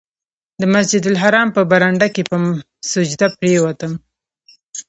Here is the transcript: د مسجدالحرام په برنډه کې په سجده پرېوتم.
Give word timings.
د 0.59 0.63
مسجدالحرام 0.73 1.47
په 1.55 1.61
برنډه 1.71 2.07
کې 2.15 2.23
په 2.29 2.35
سجده 2.91 3.27
پرېوتم. 3.39 3.91